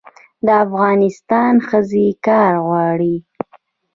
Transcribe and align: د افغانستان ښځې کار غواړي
د 0.45 0.47
افغانستان 0.65 1.53
ښځې 1.67 2.07
کار 2.25 2.53
غواړي 2.67 3.15